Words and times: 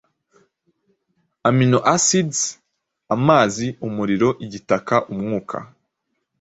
amino 1.49 1.77
acids, 1.95 2.39
amazi, 3.15 3.67
umuriro, 3.87 4.29
igitaka, 4.45 4.95
umwuka 5.11 5.57